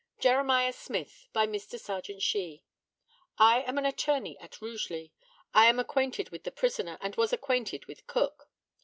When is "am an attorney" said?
3.61-4.35